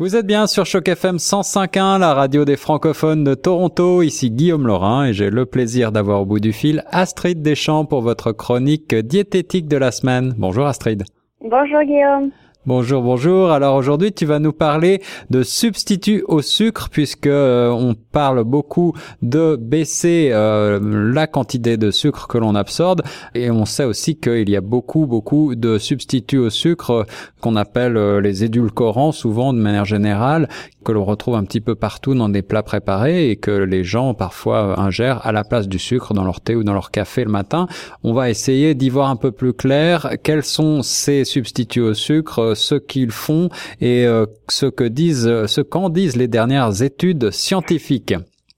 Vous 0.00 0.14
êtes 0.14 0.28
bien 0.28 0.46
sur 0.46 0.64
Choc 0.64 0.86
FM 0.86 1.16
105.1, 1.16 1.98
la 1.98 2.14
radio 2.14 2.44
des 2.44 2.56
francophones 2.56 3.24
de 3.24 3.34
Toronto. 3.34 4.02
Ici 4.02 4.30
Guillaume 4.30 4.64
Laurin 4.64 5.06
et 5.06 5.12
j'ai 5.12 5.28
le 5.28 5.44
plaisir 5.44 5.90
d'avoir 5.90 6.20
au 6.20 6.24
bout 6.24 6.38
du 6.38 6.52
fil 6.52 6.84
Astrid 6.92 7.42
Deschamps 7.42 7.84
pour 7.84 8.00
votre 8.02 8.30
chronique 8.30 8.94
diététique 8.94 9.66
de 9.66 9.76
la 9.76 9.90
semaine. 9.90 10.36
Bonjour 10.38 10.66
Astrid. 10.66 11.02
Bonjour 11.40 11.82
Guillaume. 11.82 12.30
Bonjour, 12.68 13.00
bonjour. 13.00 13.50
Alors 13.50 13.76
aujourd'hui, 13.76 14.12
tu 14.12 14.26
vas 14.26 14.40
nous 14.40 14.52
parler 14.52 15.00
de 15.30 15.42
substituts 15.42 16.22
au 16.28 16.42
sucre 16.42 16.90
puisque 16.90 17.26
euh, 17.26 17.70
on 17.70 17.94
parle 17.94 18.44
beaucoup 18.44 18.92
de 19.22 19.56
baisser 19.56 20.28
euh, 20.32 20.78
la 21.14 21.26
quantité 21.26 21.78
de 21.78 21.90
sucre 21.90 22.28
que 22.28 22.36
l'on 22.36 22.54
absorbe 22.54 23.00
et 23.34 23.50
on 23.50 23.64
sait 23.64 23.84
aussi 23.84 24.16
qu'il 24.16 24.50
y 24.50 24.54
a 24.56 24.60
beaucoup, 24.60 25.06
beaucoup 25.06 25.54
de 25.54 25.78
substituts 25.78 26.36
au 26.36 26.50
sucre 26.50 26.90
euh, 26.90 27.04
qu'on 27.40 27.56
appelle 27.56 28.18
les 28.18 28.44
édulcorants 28.44 29.12
souvent 29.12 29.54
de 29.54 29.58
manière 29.58 29.86
générale 29.86 30.46
que 30.84 30.92
l'on 30.92 31.04
retrouve 31.04 31.36
un 31.36 31.44
petit 31.44 31.60
peu 31.60 31.74
partout 31.74 32.14
dans 32.14 32.28
des 32.28 32.42
plats 32.42 32.62
préparés 32.62 33.30
et 33.30 33.36
que 33.36 33.50
les 33.50 33.84
gens 33.84 34.14
parfois 34.14 34.80
ingèrent 34.80 35.26
à 35.26 35.32
la 35.32 35.44
place 35.44 35.68
du 35.68 35.78
sucre 35.78 36.14
dans 36.14 36.24
leur 36.24 36.40
thé 36.40 36.54
ou 36.54 36.64
dans 36.64 36.72
leur 36.72 36.90
café 36.90 37.24
le 37.24 37.30
matin. 37.30 37.66
On 38.04 38.12
va 38.12 38.30
essayer 38.30 38.74
d'y 38.74 38.88
voir 38.88 39.08
un 39.08 39.16
peu 39.16 39.30
plus 39.30 39.52
clair 39.52 40.14
quels 40.22 40.42
sont 40.42 40.82
ces 40.82 41.24
substituts 41.24 41.80
au 41.80 41.94
sucre 41.94 42.54
ce 42.58 42.74
qu'ils 42.74 43.10
font 43.10 43.48
et 43.80 44.06
euh, 44.06 44.26
ce 44.48 44.66
que 44.66 44.84
disent, 44.84 45.46
ce 45.46 45.60
qu'en 45.60 45.88
disent 45.88 46.16
les 46.16 46.28
dernières 46.28 46.82
études 46.82 47.30
scientifiques. 47.30 48.14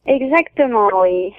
Exactement, 0.07 0.89
oui. 1.03 1.33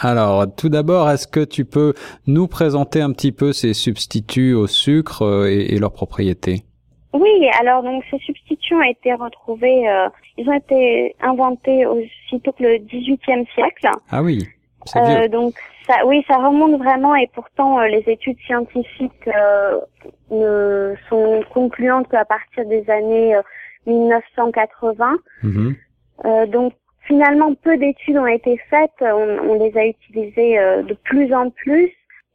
Alors, 0.00 0.44
tout 0.54 0.68
d'abord, 0.68 1.10
est-ce 1.10 1.26
que 1.26 1.44
tu 1.44 1.64
peux 1.64 1.94
nous 2.26 2.46
présenter 2.46 3.00
un 3.00 3.10
petit 3.12 3.32
peu 3.32 3.52
ces 3.52 3.74
substituts 3.74 4.54
au 4.54 4.66
sucre 4.66 5.22
euh, 5.22 5.46
et, 5.46 5.76
leurs 5.78 5.92
propriétés? 5.92 6.62
Oui, 7.12 7.48
alors 7.58 7.82
donc 7.82 8.04
ces 8.10 8.18
substituts 8.18 8.74
ont 8.74 8.82
été 8.82 9.14
retrouvés, 9.14 9.88
euh, 9.88 10.08
ils 10.36 10.48
ont 10.48 10.52
été 10.52 11.16
inventés 11.20 11.86
aussitôt 11.86 12.52
que 12.52 12.62
le 12.62 12.78
XVIIIe 12.78 13.46
siècle. 13.54 13.88
Ah 14.10 14.22
oui, 14.22 14.46
vieux. 14.94 15.28
donc 15.28 15.54
oui, 16.04 16.24
ça 16.28 16.36
remonte 16.36 16.78
vraiment 16.78 17.14
et 17.16 17.28
pourtant 17.34 17.80
les 17.80 18.04
études 18.06 18.38
scientifiques 18.46 19.28
ne 20.30 20.94
sont 21.08 21.42
concluantes 21.52 22.08
qu'à 22.08 22.24
partir 22.24 22.66
des 22.66 22.88
années 22.90 23.36
1980. 23.86 25.16
Euh, 25.44 25.72
euh, 26.24 26.46
donc 26.46 26.74
finalement, 27.06 27.54
peu 27.54 27.76
d'études 27.76 28.16
ont 28.16 28.26
été 28.26 28.60
faites. 28.70 28.90
On, 29.00 29.54
les 29.54 29.76
a 29.76 29.86
utilisées 29.86 30.58
euh, 30.58 30.82
de 30.82 30.94
plus 30.94 31.32
en 31.34 31.50
plus. 31.50 31.90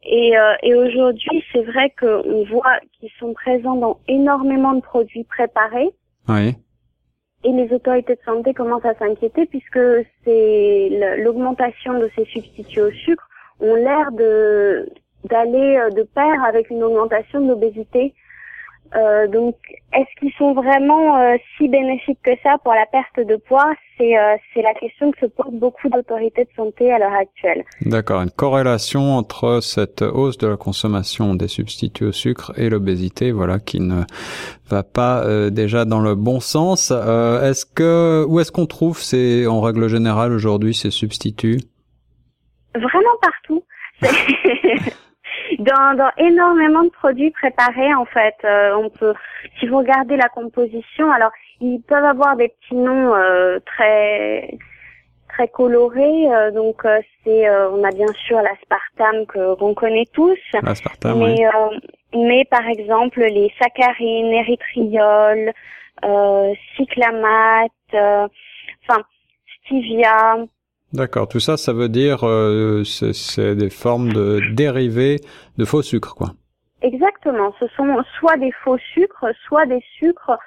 Et, 0.06 0.36
euh, 0.36 0.54
et 0.62 0.74
aujourd'hui, 0.74 1.42
c'est 1.52 1.62
vrai 1.62 1.94
qu'on 1.98 2.44
voit 2.50 2.78
qu'ils 2.92 3.10
sont 3.18 3.32
présents 3.32 3.76
dans 3.76 4.00
énormément 4.06 4.74
de 4.74 4.80
produits 4.80 5.24
préparés. 5.24 5.90
Oui. 6.28 6.54
Et 7.44 7.52
les 7.52 7.72
autorités 7.72 8.14
de 8.14 8.20
santé 8.24 8.54
commencent 8.54 8.86
à 8.86 8.94
s'inquiéter 8.94 9.46
puisque 9.46 9.78
c'est 10.24 11.16
l'augmentation 11.18 11.98
de 11.98 12.10
ces 12.16 12.24
substituts 12.24 12.80
au 12.80 12.90
sucre 12.90 13.28
ont 13.60 13.74
l'air 13.74 14.10
de 14.12 14.88
d'aller 15.24 15.78
euh, 15.78 15.90
de 15.90 16.02
pair 16.02 16.44
avec 16.44 16.68
une 16.70 16.82
augmentation 16.82 17.40
de 17.40 17.48
l'obésité. 17.48 18.14
Euh, 18.94 19.26
donc, 19.26 19.56
est-ce 19.92 20.20
qu'ils 20.20 20.32
sont 20.38 20.54
vraiment 20.54 21.18
euh, 21.18 21.36
si 21.56 21.68
bénéfiques 21.68 22.20
que 22.22 22.30
ça 22.42 22.56
pour 22.62 22.74
la 22.74 22.86
perte 22.86 23.26
de 23.26 23.36
poids? 23.36 23.72
C'est 23.98 24.16
euh, 24.16 24.36
c'est 24.52 24.62
la 24.62 24.74
question 24.74 25.10
que 25.10 25.20
se 25.20 25.26
posent 25.26 25.54
beaucoup 25.54 25.88
d'autorités 25.88 26.44
de 26.44 26.50
santé 26.54 26.92
à 26.92 26.98
l'heure 26.98 27.12
actuelle. 27.12 27.64
D'accord, 27.80 28.22
une 28.22 28.30
corrélation 28.30 29.16
entre 29.16 29.60
cette 29.60 30.02
hausse 30.02 30.38
de 30.38 30.46
la 30.46 30.56
consommation 30.56 31.34
des 31.34 31.48
substituts 31.48 32.06
au 32.06 32.12
sucre 32.12 32.52
et 32.56 32.68
l'obésité, 32.68 33.32
voilà, 33.32 33.58
qui 33.58 33.80
ne 33.80 34.02
va 34.68 34.82
pas 34.82 35.24
déjà 35.50 35.84
dans 35.84 36.00
le 36.00 36.14
bon 36.14 36.40
sens. 36.40 36.90
est-ce 36.90 37.66
que 37.66 38.24
où 38.28 38.40
est-ce 38.40 38.52
qu'on 38.52 38.66
trouve 38.66 39.00
ces, 39.00 39.46
en 39.46 39.60
règle 39.60 39.88
générale 39.88 40.32
aujourd'hui 40.32 40.74
ces 40.74 40.90
substituts? 40.90 41.60
Vraiment 42.74 43.16
partout. 43.20 43.64
dans, 45.58 45.96
dans 45.96 46.10
énormément 46.16 46.84
de 46.84 46.90
produits 46.90 47.30
préparés 47.30 47.94
en 47.94 48.04
fait. 48.04 48.34
Euh, 48.44 48.76
on 48.76 48.90
peut, 48.90 49.14
si 49.58 49.66
vous 49.66 49.78
regardez 49.78 50.16
la 50.16 50.28
composition, 50.28 51.10
alors 51.10 51.30
ils 51.60 51.80
peuvent 51.80 52.04
avoir 52.04 52.36
des 52.36 52.48
petits 52.48 52.74
noms 52.74 53.14
euh, 53.14 53.58
très 53.64 54.56
très 55.28 55.48
colorés. 55.48 56.32
Euh, 56.32 56.50
donc 56.50 56.82
c'est, 57.24 57.50
on 57.50 57.82
a 57.84 57.90
bien 57.90 58.12
sûr 58.26 58.40
l'aspartame 58.40 59.26
que 59.26 59.54
qu'on 59.56 59.74
connaît 59.74 60.06
tous. 60.12 60.38
L'aspartame, 60.62 61.18
mais 61.18 61.44
mais 62.14 62.44
par 62.44 62.66
exemple 62.68 63.20
les 63.20 63.52
saccharines, 63.60 64.32
érythriol, 64.32 65.52
cyclamate, 66.76 67.70
enfin 67.92 69.02
stevia. 69.64 70.36
D'accord, 70.94 71.26
tout 71.26 71.40
ça, 71.40 71.56
ça 71.56 71.72
veut 71.72 71.88
dire 71.88 72.20
euh, 72.22 72.84
c'est 72.84 73.56
des 73.56 73.68
formes 73.68 74.12
de 74.12 74.40
dérivés 74.52 75.16
de 75.58 75.64
faux 75.64 75.82
sucres, 75.82 76.14
quoi. 76.14 76.28
Exactement, 76.82 77.52
ce 77.58 77.66
sont 77.76 77.96
soit 78.20 78.36
des 78.36 78.52
faux 78.62 78.78
sucres, 78.92 79.26
soit 79.48 79.66
des 79.66 79.82
sucres 79.98 80.38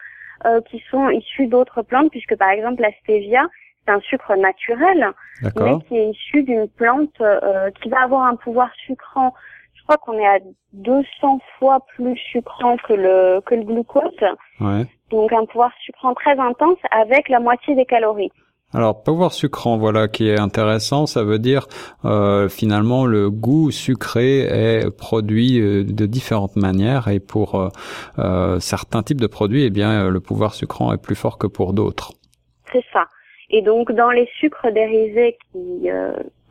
euh, 0.46 0.62
qui 0.70 0.82
sont 0.90 1.10
issus 1.10 1.48
d'autres 1.48 1.82
plantes, 1.82 2.12
puisque 2.12 2.38
par 2.38 2.52
exemple 2.52 2.82
la 2.82 2.92
stevia, 3.04 3.46
c'est 3.86 3.92
un 3.92 4.00
sucre 4.00 4.36
naturel, 4.36 5.12
mais 5.42 5.80
qui 5.88 5.98
est 5.98 6.12
issu 6.12 6.44
d'une 6.44 6.70
plante 6.70 7.20
euh, 7.20 7.70
qui 7.82 7.90
va 7.90 8.04
avoir 8.04 8.24
un 8.28 8.38
pouvoir 8.38 8.70
sucrant. 8.86 9.34
Je 9.74 9.84
crois 9.84 9.98
qu'on 9.98 10.18
est 10.18 10.28
à 10.28 10.40
200 10.74 11.40
fois 11.60 11.80
plus 11.96 12.16
sucrant 12.32 12.78
que 12.88 12.94
le 12.94 13.42
que 13.42 13.56
le 13.56 13.64
glucose. 13.64 14.24
Ouais. 14.62 14.86
Donc 15.10 15.34
un 15.34 15.44
pouvoir 15.44 15.72
sucrant 15.82 16.14
très 16.14 16.40
intense 16.40 16.80
avec 16.92 17.28
la 17.28 17.42
moitié 17.42 17.76
des 17.76 17.86
calories. 17.86 18.32
Alors, 18.78 19.02
pouvoir 19.02 19.34
sucrant, 19.34 19.76
voilà, 19.76 20.08
qui 20.08 20.30
est 20.30 20.40
intéressant, 20.40 21.08
ça 21.08 21.24
veut 21.24 21.40
dire 21.40 21.66
euh, 22.06 22.48
finalement 22.48 23.08
le 23.08 23.32
goût 23.32 23.72
sucré 23.72 24.42
est 24.42 24.96
produit 24.96 25.60
euh, 25.60 25.84
de 25.84 26.06
différentes 26.06 26.56
manières 26.56 27.08
et 27.08 27.20
pour 27.20 27.56
euh, 27.56 27.70
euh, 28.20 28.60
certains 28.60 29.02
types 29.02 29.20
de 29.20 29.26
produits, 29.26 29.64
eh 29.64 29.72
bien, 29.72 30.12
le 30.12 30.20
pouvoir 30.20 30.54
sucrant 30.54 30.94
est 30.94 31.02
plus 31.02 31.16
fort 31.16 31.40
que 31.40 31.48
pour 31.48 31.74
d'autres. 31.74 32.12
C'est 32.72 32.86
ça. 32.94 33.06
Et 33.50 33.64
donc, 33.64 33.92
dans 33.94 34.12
les 34.12 34.30
sucres 34.40 34.72
dérivés 34.72 35.40
qui 35.52 35.90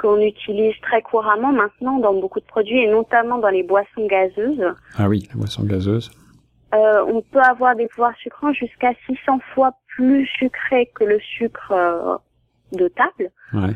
qu'on 0.01 0.19
utilise 0.21 0.75
très 0.83 1.03
couramment 1.03 1.53
maintenant 1.53 1.99
dans 2.01 2.13
beaucoup 2.13 2.41
de 2.41 2.45
produits 2.47 2.81
et 2.81 2.89
notamment 2.89 3.39
dans 3.39 3.51
les 3.51 3.63
boissons 3.63 4.05
gazeuses. 4.09 4.75
Ah 4.99 5.09
oui, 5.09 5.29
les 5.33 5.39
boissons 5.39 5.63
gazeuses. 5.63 6.11
Euh, 6.75 7.05
on 7.07 7.23
peut 7.23 7.41
avoir 7.41 7.77
des 7.77 7.87
pouvoirs 7.87 8.17
sucrants 8.21 8.53
jusqu'à 8.53 8.93
600 9.07 9.39
fois 9.55 9.73
plus 9.97 10.27
sucrés 10.39 10.91
que 10.95 11.05
le 11.05 11.19
sucre 11.21 11.73
euh, 11.73 12.17
de 12.73 12.89
table. 12.89 13.31
Ouais. 13.55 13.75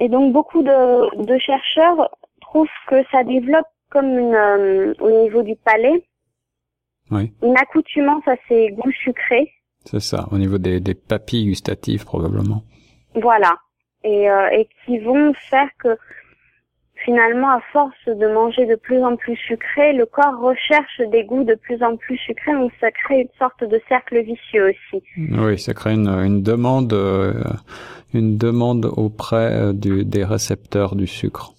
Et 0.00 0.08
donc 0.08 0.32
beaucoup 0.32 0.62
de, 0.62 1.24
de, 1.24 1.38
chercheurs 1.38 2.10
trouvent 2.40 2.68
que 2.88 3.02
ça 3.10 3.24
développe 3.24 3.66
comme 3.90 4.18
une, 4.18 4.34
euh, 4.34 4.94
au 5.00 5.10
niveau 5.22 5.42
du 5.42 5.56
palais 5.56 6.04
oui. 7.10 7.32
une 7.42 7.56
accoutumance 7.56 8.26
à 8.28 8.36
ces 8.48 8.70
goûts 8.72 8.92
sucrés. 9.02 9.50
C'est 9.86 10.00
ça, 10.00 10.28
au 10.30 10.36
niveau 10.36 10.58
des, 10.58 10.78
des 10.78 10.94
papilles 10.94 11.46
gustatives 11.46 12.04
probablement. 12.04 12.62
Voilà. 13.14 13.56
Et, 14.04 14.26
et 14.26 14.68
qui 14.84 14.98
vont 14.98 15.32
faire 15.34 15.68
que 15.78 15.96
finalement, 17.04 17.50
à 17.50 17.60
force 17.72 18.06
de 18.06 18.26
manger 18.26 18.66
de 18.66 18.74
plus 18.74 19.02
en 19.02 19.16
plus 19.16 19.36
sucré, 19.36 19.92
le 19.92 20.06
corps 20.06 20.38
recherche 20.40 21.00
des 21.10 21.24
goûts 21.24 21.44
de 21.44 21.54
plus 21.54 21.82
en 21.82 21.96
plus 21.96 22.16
sucrés, 22.18 22.52
donc 22.52 22.72
ça 22.80 22.90
crée 22.90 23.20
une 23.22 23.38
sorte 23.38 23.62
de 23.62 23.80
cercle 23.88 24.20
vicieux 24.22 24.70
aussi. 24.70 25.02
Oui, 25.16 25.58
ça 25.58 25.74
crée 25.74 25.94
une, 25.94 26.08
une 26.08 26.42
demande, 26.42 26.92
euh, 26.92 27.34
une 28.14 28.36
demande 28.36 28.86
auprès 28.96 29.52
euh, 29.52 29.72
du, 29.72 30.04
des 30.04 30.24
récepteurs 30.24 30.96
du 30.96 31.06
sucre. 31.06 31.52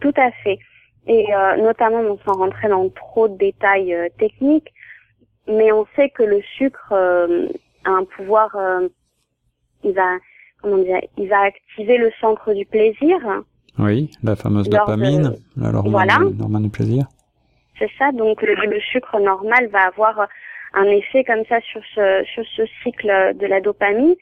Tout 0.00 0.14
à 0.16 0.30
fait. 0.42 0.58
Et 1.06 1.34
euh, 1.34 1.56
notamment, 1.56 2.02
sans 2.24 2.32
rentrer 2.32 2.68
dans 2.68 2.88
trop 2.90 3.28
de 3.28 3.36
détails 3.36 3.94
techniques, 4.18 4.72
mais 5.46 5.70
on 5.72 5.86
sait 5.96 6.08
que 6.10 6.22
le 6.22 6.40
sucre 6.56 6.92
a 6.92 7.90
un 7.90 8.04
pouvoir, 8.16 8.56
il 9.82 9.92
va, 9.92 10.16
comment 10.62 10.78
dire, 10.78 11.00
il 11.18 11.28
va 11.28 11.40
activer 11.40 11.98
le 11.98 12.10
centre 12.18 12.54
du 12.54 12.64
plaisir 12.64 13.18
oui, 13.78 14.10
la 14.22 14.36
fameuse 14.36 14.68
dopamine, 14.68 15.34
la 15.56 15.74
hormone, 15.74 16.62
du 16.62 16.70
plaisir. 16.70 17.06
C'est 17.78 17.90
ça, 17.98 18.12
donc 18.12 18.40
le, 18.42 18.80
sucre 18.92 19.18
normal 19.18 19.68
va 19.68 19.86
avoir 19.86 20.28
un 20.74 20.84
effet 20.84 21.24
comme 21.24 21.44
ça 21.48 21.60
sur 21.60 21.80
ce, 21.94 22.24
sur 22.32 22.44
ce 22.56 22.62
cycle 22.82 23.36
de 23.36 23.46
la 23.46 23.60
dopamine 23.60 24.14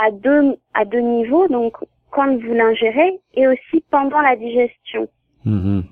à 0.00 0.10
deux, 0.10 0.56
à 0.74 0.84
deux 0.84 1.00
niveaux, 1.00 1.48
donc 1.48 1.76
quand 2.10 2.36
vous 2.36 2.54
l'ingérez 2.54 3.18
et 3.34 3.48
aussi 3.48 3.84
pendant 3.90 4.20
la 4.20 4.36
digestion. 4.36 5.08
Mm-hmm. 5.44 5.82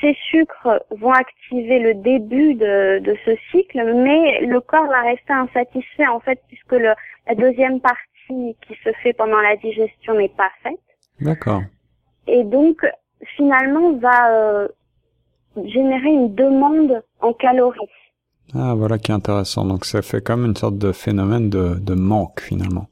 Ces 0.00 0.16
sucres 0.30 0.80
vont 0.90 1.12
activer 1.12 1.78
le 1.78 1.94
début 1.94 2.54
de, 2.54 2.98
de 2.98 3.16
ce 3.24 3.30
cycle, 3.50 3.82
mais 3.94 4.44
le 4.44 4.60
corps 4.60 4.86
va 4.86 5.00
rester 5.00 5.32
insatisfait 5.32 6.06
en 6.08 6.20
fait 6.20 6.40
puisque 6.48 6.72
le, 6.72 6.92
la 7.26 7.34
deuxième 7.34 7.80
partie 7.80 8.56
qui 8.66 8.74
se 8.84 8.92
fait 9.02 9.14
pendant 9.14 9.40
la 9.40 9.56
digestion 9.56 10.14
n'est 10.14 10.28
pas 10.28 10.50
faite. 10.62 10.78
D'accord 11.20 11.62
et 12.26 12.44
donc 12.44 12.84
finalement 13.36 13.92
va 13.94 14.30
euh, 14.30 14.68
générer 15.56 16.08
une 16.08 16.34
demande 16.34 17.02
en 17.20 17.32
calories. 17.32 17.78
Ah, 18.54 18.74
voilà 18.74 18.98
qui 18.98 19.10
est 19.10 19.14
intéressant. 19.14 19.64
Donc 19.64 19.84
ça 19.84 20.02
fait 20.02 20.22
comme 20.22 20.44
une 20.44 20.56
sorte 20.56 20.78
de 20.78 20.92
phénomène 20.92 21.50
de, 21.50 21.74
de 21.80 21.94
manque 21.94 22.40
finalement. 22.40 22.86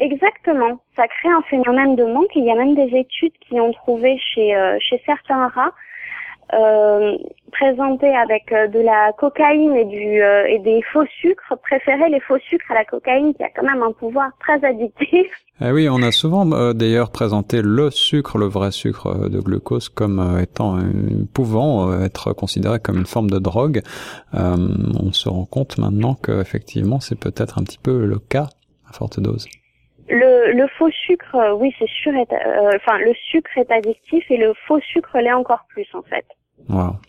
Exactement. 0.00 0.80
Ça 0.96 1.06
crée 1.08 1.28
un 1.28 1.42
phénomène 1.42 1.94
de 1.94 2.04
manque. 2.04 2.34
Il 2.34 2.44
y 2.44 2.50
a 2.50 2.54
même 2.54 2.74
des 2.74 2.96
études 2.96 3.36
qui 3.40 3.60
ont 3.60 3.72
trouvé 3.72 4.18
chez, 4.18 4.56
euh, 4.56 4.78
chez 4.80 5.00
certains 5.04 5.48
rats 5.48 5.72
euh, 6.52 7.16
présentés 7.52 8.12
avec 8.16 8.50
euh, 8.52 8.66
de 8.66 8.80
la 8.80 9.12
cocaïne 9.12 9.76
et, 9.76 9.84
du, 9.84 10.20
euh, 10.20 10.46
et 10.46 10.58
des 10.60 10.80
faux 10.92 11.04
sucres, 11.20 11.54
préférer 11.62 12.08
les 12.08 12.20
faux 12.20 12.38
sucres 12.48 12.70
à 12.70 12.74
la 12.74 12.84
cocaïne 12.84 13.34
qui 13.34 13.42
a 13.44 13.50
quand 13.54 13.62
même 13.62 13.82
un 13.82 13.92
pouvoir 13.92 14.30
très 14.40 14.64
addictif. 14.64 15.26
Eh 15.62 15.72
oui, 15.72 15.90
on 15.90 16.00
a 16.02 16.10
souvent 16.10 16.46
d'ailleurs 16.72 17.10
présenté 17.10 17.60
le 17.60 17.90
sucre, 17.90 18.38
le 18.38 18.46
vrai 18.46 18.70
sucre 18.70 19.28
de 19.28 19.40
glucose 19.40 19.90
comme 19.90 20.38
étant 20.40 20.78
pouvant 21.34 22.00
être 22.02 22.32
considéré 22.32 22.78
comme 22.80 22.96
une 22.96 23.04
forme 23.04 23.28
de 23.28 23.38
drogue. 23.38 23.82
on 24.32 25.12
se 25.12 25.28
rend 25.28 25.44
compte 25.44 25.76
maintenant 25.76 26.14
qu'effectivement 26.14 26.98
c'est 26.98 27.20
peut-être 27.20 27.58
un 27.58 27.64
petit 27.64 27.76
peu 27.76 28.06
le 28.06 28.18
cas 28.18 28.48
à 28.88 28.94
forte 28.94 29.20
dose. 29.20 29.46
Le, 30.08 30.54
le 30.54 30.66
faux 30.78 30.88
sucre, 31.04 31.36
oui, 31.60 31.74
c'est 31.78 31.90
sûr, 31.90 32.12
enfin 32.74 32.98
le 33.00 33.12
sucre 33.30 33.50
est 33.58 33.70
addictif 33.70 34.24
et 34.30 34.38
le 34.38 34.54
faux 34.66 34.80
sucre 34.80 35.18
l'est 35.18 35.34
encore 35.34 35.66
plus 35.68 35.88
en 35.92 36.00
fait. 36.00 36.24
Wow. 36.68 37.00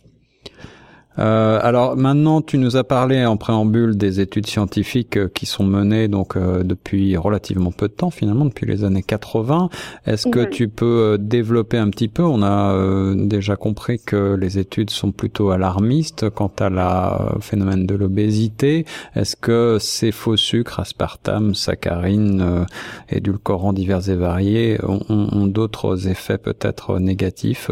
Euh, 1.19 1.59
alors 1.61 1.97
maintenant, 1.97 2.41
tu 2.41 2.57
nous 2.57 2.77
as 2.77 2.83
parlé 2.83 3.25
en 3.25 3.37
préambule 3.37 3.97
des 3.97 4.21
études 4.21 4.47
scientifiques 4.47 5.17
euh, 5.17 5.27
qui 5.33 5.45
sont 5.45 5.63
menées 5.63 6.07
donc 6.07 6.37
euh, 6.37 6.63
depuis 6.63 7.17
relativement 7.17 7.71
peu 7.71 7.87
de 7.89 7.93
temps, 7.93 8.11
finalement 8.11 8.45
depuis 8.45 8.65
les 8.65 8.83
années 8.83 9.03
80. 9.03 9.69
Est-ce 10.05 10.27
que 10.27 10.45
tu 10.45 10.69
peux 10.69 11.17
développer 11.19 11.77
un 11.77 11.89
petit 11.89 12.07
peu? 12.07 12.23
On 12.23 12.43
a 12.43 13.13
déjà 13.15 13.55
compris 13.55 13.99
que 13.99 14.35
les 14.39 14.57
études 14.57 14.89
sont 14.89 15.11
plutôt 15.11 15.51
alarmistes 15.51 16.29
quant 16.29 16.51
à 16.59 16.69
la 16.69 17.35
phénomène 17.41 17.85
de 17.85 17.95
l'obésité. 17.95 18.85
Est-ce 19.15 19.35
que 19.35 19.77
ces 19.79 20.11
faux 20.11 20.37
sucres, 20.37 20.79
aspartame, 20.79 21.55
saccharine, 21.55 22.65
édulcorants 23.09 23.73
divers 23.73 24.09
et 24.09 24.15
variés 24.15 24.77
ont, 24.83 25.01
ont 25.09 25.47
d'autres 25.47 26.07
effets 26.07 26.37
peut-être 26.37 26.99
négatifs 26.99 27.69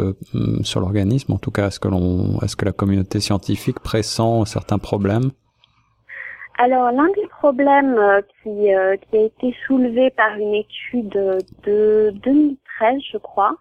sur 0.63 0.79
l'organisme? 0.79 1.33
En 1.33 1.37
tout 1.37 1.51
cas, 1.51 1.67
est-ce 1.67 1.79
que 1.79 1.87
l'on, 1.87 2.39
est-ce 2.41 2.55
que 2.55 2.65
la 2.65 2.71
communauté 2.71 3.19
scientifique 3.29 3.79
pressant 3.79 4.43
certains 4.45 4.79
problèmes? 4.79 5.29
Alors 6.57 6.91
l'un 6.91 7.09
des 7.15 7.27
problèmes 7.27 7.97
euh, 7.97 8.21
qui, 8.41 8.73
euh, 8.73 8.97
qui 8.97 9.17
a 9.17 9.21
été 9.21 9.55
soulevé 9.65 10.09
par 10.09 10.35
une 10.35 10.55
étude 10.55 11.09
de 11.63 12.11
2013, 12.23 12.97
je 13.13 13.17
crois, 13.17 13.55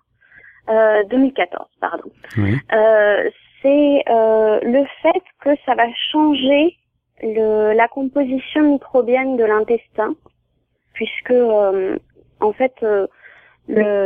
euh, 0.71 1.05
2014, 1.11 1.69
pardon, 1.81 2.11
euh, 2.39 3.31
c'est 3.63 4.05
le 4.09 4.85
fait 5.03 5.23
que 5.43 5.51
ça 5.67 5.75
va 5.75 5.85
changer 6.13 6.77
le, 7.23 7.73
la 7.75 7.89
composition 7.89 8.63
microbienne 8.73 9.37
de 9.37 9.45
l'intestin, 9.45 10.15
puisque 10.95 11.35
en 12.41 12.53
fait 12.53 12.75
le, 12.81 13.09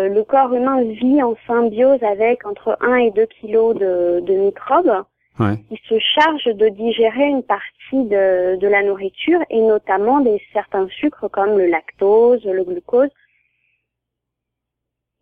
le, 0.08 0.22
corps 0.24 0.54
humain 0.54 0.82
vit 0.82 1.22
en 1.22 1.34
symbiose 1.46 2.02
avec 2.02 2.46
entre 2.46 2.78
1 2.80 2.96
et 2.96 3.10
2 3.10 3.26
kilos 3.26 3.76
de, 3.76 4.20
de 4.20 4.34
microbes 4.34 5.04
il 5.40 5.78
se 5.88 5.98
charge 5.98 6.44
de 6.44 6.68
digérer 6.68 7.24
une 7.24 7.42
partie 7.42 8.04
de, 8.04 8.56
de 8.56 8.68
la 8.68 8.82
nourriture 8.82 9.40
et 9.50 9.60
notamment 9.60 10.20
des 10.20 10.40
certains 10.52 10.86
sucres 10.88 11.30
comme 11.30 11.58
le 11.58 11.66
lactose, 11.66 12.44
le 12.44 12.64
glucose. 12.64 13.08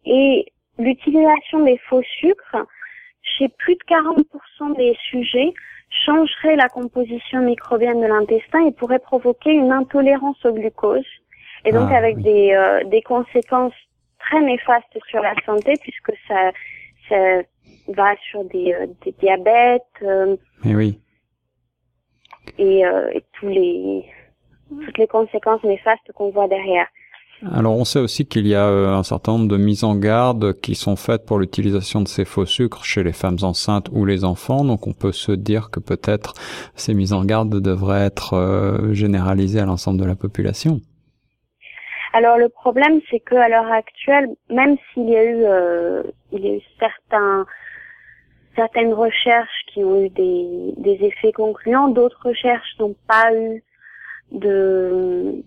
Et 0.04 0.46
l'utilisation 0.78 1.64
des 1.64 1.78
faux 1.88 2.02
sucres 2.18 2.66
chez 3.22 3.48
plus 3.48 3.74
de 3.74 3.84
40% 3.88 4.76
des 4.76 4.96
sujets 5.10 5.52
changerait 6.04 6.56
la 6.56 6.68
composition 6.68 7.40
microbienne 7.40 8.00
de 8.00 8.06
l'intestin 8.06 8.66
et 8.66 8.72
pourrait 8.72 8.98
provoquer 8.98 9.52
une 9.52 9.72
intolérance 9.72 10.44
au 10.44 10.52
glucose. 10.52 11.06
Et 11.64 11.72
donc 11.72 11.88
ah, 11.92 11.96
avec 11.96 12.18
des, 12.18 12.52
euh, 12.52 12.84
des 12.84 13.02
conséquences 13.02 13.74
très 14.18 14.40
néfastes 14.40 14.98
sur 15.08 15.20
la 15.20 15.34
santé 15.44 15.74
puisque 15.80 16.12
ça, 16.26 16.52
ça 17.10 17.42
va 17.88 18.14
sur 18.30 18.44
des, 18.44 18.72
euh, 18.72 18.86
des 19.04 19.14
diabètes. 19.20 19.82
Euh, 20.02 20.36
Mais 20.64 20.74
oui. 20.74 20.98
Et, 22.58 22.84
euh, 22.84 23.10
et 23.12 23.22
tous 23.38 23.48
les 23.48 24.04
toutes 24.68 24.98
les 24.98 25.08
conséquences 25.08 25.62
néfastes 25.64 26.12
qu'on 26.14 26.30
voit 26.30 26.46
derrière. 26.46 26.86
Alors 27.52 27.76
on 27.76 27.84
sait 27.84 27.98
aussi 27.98 28.26
qu'il 28.26 28.46
y 28.46 28.54
a 28.54 28.68
un 28.68 29.02
certain 29.02 29.32
nombre 29.32 29.48
de 29.48 29.56
mises 29.56 29.82
en 29.82 29.96
garde 29.96 30.60
qui 30.60 30.76
sont 30.76 30.94
faites 30.94 31.26
pour 31.26 31.40
l'utilisation 31.40 32.02
de 32.02 32.06
ces 32.06 32.24
faux 32.24 32.46
sucres 32.46 32.84
chez 32.84 33.02
les 33.02 33.12
femmes 33.12 33.38
enceintes 33.42 33.88
ou 33.90 34.04
les 34.04 34.24
enfants, 34.24 34.64
donc 34.64 34.86
on 34.86 34.92
peut 34.92 35.10
se 35.10 35.32
dire 35.32 35.70
que 35.70 35.80
peut-être 35.80 36.34
ces 36.76 36.94
mises 36.94 37.12
en 37.12 37.24
garde 37.24 37.60
devraient 37.60 38.04
être 38.04 38.90
généralisées 38.92 39.58
à 39.58 39.64
l'ensemble 39.64 39.98
de 39.98 40.04
la 40.04 40.14
population. 40.14 40.80
Alors 42.12 42.38
le 42.38 42.48
problème 42.48 43.00
c'est 43.10 43.20
que 43.20 43.36
à 43.36 43.48
l'heure 43.48 43.70
actuelle, 43.70 44.28
même 44.48 44.76
s'il 44.92 45.08
y 45.08 45.16
a 45.16 45.24
eu 45.24 45.44
il 46.32 46.44
y 46.44 46.50
a 46.50 46.54
eu 46.56 46.60
certains 46.78 47.46
certaines 48.56 48.92
recherches 48.92 49.62
qui 49.72 49.84
ont 49.84 50.04
eu 50.04 50.10
des, 50.10 50.74
des 50.76 50.98
effets 51.04 51.32
concluants, 51.32 51.88
d'autres 51.88 52.20
recherches 52.28 52.76
n'ont 52.78 52.96
pas 53.06 53.34
eu 53.34 53.62
de, 54.32 55.42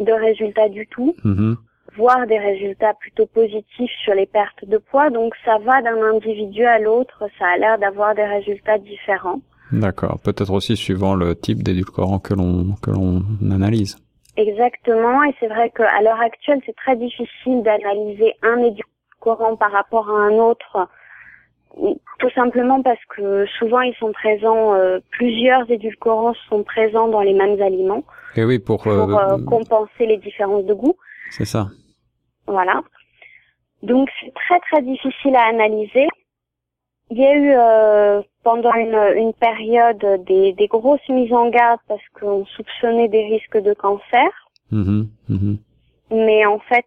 de 0.00 0.12
résultats 0.12 0.68
du 0.68 0.86
tout, 0.86 1.14
mm-hmm. 1.24 1.56
voire 1.96 2.26
des 2.26 2.38
résultats 2.38 2.94
plutôt 2.94 3.26
positifs 3.26 3.90
sur 4.04 4.14
les 4.14 4.26
pertes 4.26 4.64
de 4.66 4.78
poids. 4.78 5.10
Donc 5.10 5.34
ça 5.44 5.58
va 5.58 5.82
d'un 5.82 6.00
individu 6.02 6.64
à 6.64 6.78
l'autre, 6.78 7.24
ça 7.38 7.46
a 7.54 7.58
l'air 7.58 7.78
d'avoir 7.78 8.14
des 8.14 8.24
résultats 8.24 8.78
différents. 8.78 9.40
D'accord, 9.72 10.20
peut-être 10.22 10.52
aussi 10.52 10.76
suivant 10.76 11.16
le 11.16 11.34
type 11.34 11.64
d'édulcorant 11.64 12.20
que 12.20 12.34
l'on 12.34 12.76
que 12.80 12.90
l'on 12.90 13.22
analyse. 13.50 13.96
Exactement, 14.36 15.24
et 15.24 15.34
c'est 15.40 15.48
vrai 15.48 15.70
qu'à 15.70 16.02
l'heure 16.02 16.20
actuelle, 16.20 16.60
c'est 16.66 16.76
très 16.76 16.96
difficile 16.96 17.62
d'analyser 17.62 18.34
un 18.42 18.58
édulcorant 18.58 19.56
par 19.56 19.72
rapport 19.72 20.10
à 20.10 20.12
un 20.12 20.34
autre 20.34 20.88
tout 22.18 22.30
simplement 22.34 22.82
parce 22.82 23.04
que 23.14 23.46
souvent 23.58 23.80
ils 23.80 23.94
sont 23.96 24.12
présents, 24.12 24.74
euh, 24.74 24.98
plusieurs 25.10 25.70
édulcorants 25.70 26.34
sont 26.48 26.62
présents 26.62 27.08
dans 27.08 27.20
les 27.20 27.34
mêmes 27.34 27.60
aliments. 27.60 28.04
Et 28.34 28.44
oui, 28.44 28.58
pour, 28.58 28.86
euh, 28.86 29.06
euh, 29.06 29.44
compenser 29.44 30.06
les 30.06 30.16
différences 30.16 30.64
de 30.64 30.74
goût. 30.74 30.96
C'est 31.30 31.44
ça. 31.44 31.66
Voilà. 32.46 32.82
Donc 33.82 34.08
c'est 34.20 34.32
très 34.34 34.58
très 34.60 34.82
difficile 34.82 35.36
à 35.36 35.48
analyser. 35.48 36.06
Il 37.10 37.18
y 37.18 37.24
a 37.24 37.36
eu 37.36 38.22
pendant 38.42 38.74
une, 38.74 38.98
une 39.16 39.32
période 39.34 40.24
des, 40.26 40.52
des, 40.52 40.66
grosses 40.66 41.08
mises 41.08 41.32
en 41.32 41.50
garde 41.50 41.80
parce 41.88 42.02
qu'on 42.18 42.44
soupçonnait 42.46 43.08
des 43.08 43.24
risques 43.24 43.58
de 43.58 43.74
cancer. 43.74 44.28
Mmh 44.72 45.04
mmh 45.28 45.54
Mais 46.10 46.44
en 46.46 46.58
fait, 46.58 46.86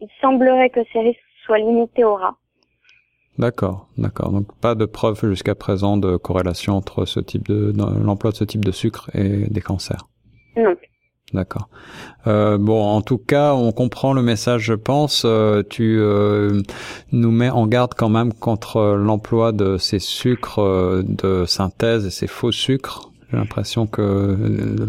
il 0.00 0.08
semblerait 0.20 0.70
que 0.70 0.80
ces 0.92 1.00
risques 1.00 1.20
soient 1.44 1.58
limités 1.58 2.04
au 2.04 2.14
rat. 2.14 2.36
D'accord, 3.38 3.88
d'accord. 3.98 4.32
Donc 4.32 4.46
pas 4.60 4.74
de 4.74 4.86
preuve 4.86 5.20
jusqu'à 5.26 5.54
présent 5.54 5.96
de 5.96 6.16
corrélation 6.16 6.74
entre 6.74 7.04
ce 7.04 7.20
type 7.20 7.46
de 7.48 7.72
l'emploi 8.02 8.30
de 8.30 8.36
ce 8.36 8.44
type 8.44 8.64
de 8.64 8.72
sucre 8.72 9.10
et 9.14 9.50
des 9.50 9.60
cancers. 9.60 10.08
Non. 10.56 10.74
D'accord. 11.32 11.68
Euh, 12.28 12.56
bon, 12.56 12.82
en 12.82 13.02
tout 13.02 13.18
cas, 13.18 13.52
on 13.54 13.72
comprend 13.72 14.12
le 14.12 14.22
message, 14.22 14.62
je 14.62 14.74
pense. 14.74 15.24
Euh, 15.24 15.62
tu 15.68 15.98
euh, 15.98 16.62
nous 17.10 17.32
mets 17.32 17.50
en 17.50 17.66
garde 17.66 17.94
quand 17.94 18.08
même 18.08 18.32
contre 18.32 18.94
l'emploi 18.96 19.50
de 19.50 19.76
ces 19.76 19.98
sucres 19.98 20.60
euh, 20.60 21.02
de 21.04 21.44
synthèse 21.44 22.06
et 22.06 22.10
ces 22.10 22.28
faux 22.28 22.52
sucres. 22.52 23.10
J'ai 23.30 23.38
l'impression 23.38 23.88
que 23.88 24.36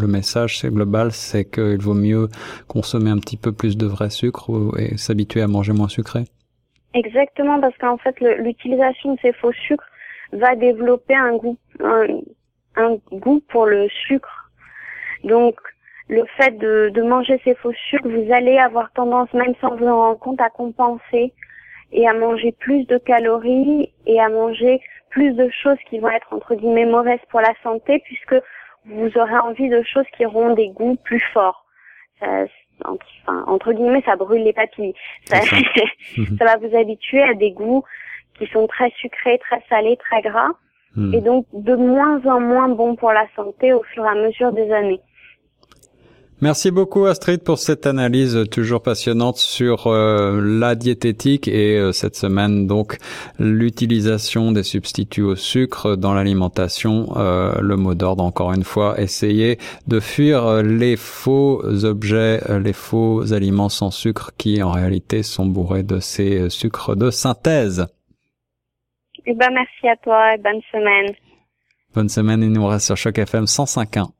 le 0.00 0.06
message 0.06 0.60
c'est 0.60 0.70
global, 0.70 1.10
c'est 1.10 1.44
qu'il 1.44 1.82
vaut 1.82 1.94
mieux 1.94 2.28
consommer 2.68 3.10
un 3.10 3.18
petit 3.18 3.36
peu 3.36 3.50
plus 3.50 3.76
de 3.76 3.86
vrai 3.86 4.10
sucre 4.10 4.48
et 4.78 4.96
s'habituer 4.96 5.42
à 5.42 5.48
manger 5.48 5.72
moins 5.72 5.88
sucré. 5.88 6.24
Exactement, 6.94 7.60
parce 7.60 7.76
qu'en 7.78 7.98
fait, 7.98 8.14
l'utilisation 8.20 9.14
de 9.14 9.18
ces 9.22 9.32
faux 9.32 9.52
sucres 9.52 9.84
va 10.32 10.54
développer 10.54 11.16
un 11.16 11.36
goût, 11.36 11.58
un, 11.80 12.96
goût 13.10 13.42
pour 13.48 13.66
le 13.66 13.88
sucre. 14.06 14.50
Donc, 15.24 15.56
le 16.08 16.24
fait 16.36 16.56
de, 16.58 16.90
de, 16.94 17.02
manger 17.02 17.40
ces 17.44 17.54
faux 17.54 17.72
sucres, 17.90 18.08
vous 18.08 18.32
allez 18.32 18.58
avoir 18.58 18.90
tendance, 18.92 19.32
même 19.34 19.54
sans 19.60 19.76
vous 19.76 19.86
en 19.86 19.96
rendre 19.96 20.18
compte, 20.18 20.40
à 20.40 20.50
compenser 20.50 21.32
et 21.92 22.08
à 22.08 22.14
manger 22.14 22.52
plus 22.52 22.86
de 22.86 22.98
calories 22.98 23.92
et 24.06 24.20
à 24.20 24.28
manger 24.28 24.80
plus 25.10 25.32
de 25.32 25.48
choses 25.50 25.78
qui 25.88 25.98
vont 25.98 26.10
être 26.10 26.32
entre 26.32 26.54
guillemets 26.54 26.86
mauvaises 26.86 27.20
pour 27.30 27.40
la 27.40 27.52
santé, 27.62 28.00
puisque 28.04 28.36
vous 28.86 29.10
aurez 29.16 29.38
envie 29.38 29.68
de 29.68 29.82
choses 29.82 30.06
qui 30.16 30.24
auront 30.24 30.54
des 30.54 30.68
goûts 30.68 30.96
plus 31.04 31.22
forts. 31.32 31.66
Ça, 32.20 32.44
enfin, 32.84 33.44
entre 33.46 33.72
guillemets, 33.72 34.02
ça 34.04 34.16
brûle 34.16 34.42
les 34.42 34.52
papilles. 34.52 34.94
Ça, 35.24 35.40
ça 36.38 36.44
va 36.44 36.56
vous 36.56 36.74
habituer 36.76 37.22
à 37.22 37.34
des 37.34 37.52
goûts 37.52 37.84
qui 38.38 38.46
sont 38.46 38.66
très 38.66 38.90
sucrés, 38.90 39.38
très 39.38 39.62
salés, 39.68 39.96
très 39.96 40.22
gras, 40.22 40.50
hmm. 40.96 41.14
et 41.14 41.20
donc 41.20 41.46
de 41.52 41.74
moins 41.74 42.24
en 42.26 42.40
moins 42.40 42.68
bons 42.68 42.96
pour 42.96 43.12
la 43.12 43.26
santé 43.34 43.72
au 43.72 43.82
fur 43.82 44.04
et 44.04 44.08
à 44.08 44.14
mesure 44.14 44.52
des 44.52 44.72
années. 44.72 45.00
Merci 46.40 46.70
beaucoup 46.70 47.06
Astrid 47.06 47.42
pour 47.42 47.58
cette 47.58 47.84
analyse 47.84 48.44
toujours 48.48 48.80
passionnante 48.80 49.38
sur 49.38 49.88
euh, 49.88 50.40
la 50.40 50.76
diététique 50.76 51.48
et 51.48 51.76
euh, 51.76 51.90
cette 51.90 52.14
semaine 52.14 52.68
donc 52.68 52.98
l'utilisation 53.40 54.52
des 54.52 54.62
substituts 54.62 55.22
au 55.22 55.34
sucre 55.34 55.96
dans 55.96 56.14
l'alimentation. 56.14 57.08
Euh, 57.16 57.60
le 57.60 57.74
mot 57.74 57.96
d'ordre 57.96 58.22
encore 58.22 58.52
une 58.52 58.62
fois, 58.62 59.00
essayer 59.00 59.58
de 59.88 59.98
fuir 59.98 60.62
les 60.62 60.96
faux 60.96 61.60
objets, 61.84 62.40
les 62.60 62.72
faux 62.72 63.32
aliments 63.32 63.68
sans 63.68 63.90
sucre 63.90 64.30
qui 64.38 64.62
en 64.62 64.70
réalité 64.70 65.24
sont 65.24 65.46
bourrés 65.46 65.82
de 65.82 65.98
ces 65.98 66.50
sucres 66.50 66.94
de 66.94 67.10
synthèse. 67.10 67.88
Eh 69.26 69.34
ben 69.34 69.50
merci 69.52 69.88
à 69.88 69.96
toi 69.96 70.34
et 70.34 70.38
bonne 70.38 70.60
semaine. 70.70 71.12
Bonne 71.94 72.08
semaine 72.08 72.44
et 72.44 72.48
nous 72.48 72.64
reste 72.64 72.86
sur 72.86 72.96
Choc 72.96 73.18
FM 73.18 73.44
105.1. 73.46 74.17